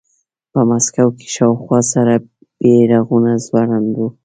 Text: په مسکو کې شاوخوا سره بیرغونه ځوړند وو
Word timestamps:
په 0.51 0.59
مسکو 0.69 1.07
کې 1.17 1.27
شاوخوا 1.35 1.79
سره 1.93 2.13
بیرغونه 2.59 3.31
ځوړند 3.45 3.89
وو 3.95 4.07